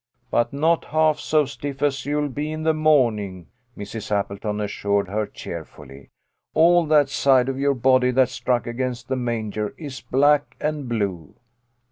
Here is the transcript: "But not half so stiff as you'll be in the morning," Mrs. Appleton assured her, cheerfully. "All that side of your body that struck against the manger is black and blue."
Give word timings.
"But 0.31 0.51
not 0.51 0.85
half 0.85 1.19
so 1.19 1.45
stiff 1.45 1.83
as 1.83 2.07
you'll 2.07 2.29
be 2.29 2.51
in 2.51 2.63
the 2.63 2.73
morning," 2.73 3.49
Mrs. 3.77 4.09
Appleton 4.11 4.59
assured 4.59 5.07
her, 5.09 5.27
cheerfully. 5.27 6.09
"All 6.55 6.87
that 6.87 7.07
side 7.07 7.47
of 7.47 7.59
your 7.59 7.75
body 7.75 8.09
that 8.09 8.29
struck 8.29 8.65
against 8.65 9.09
the 9.09 9.15
manger 9.15 9.75
is 9.77 10.01
black 10.01 10.55
and 10.59 10.89
blue." 10.89 11.35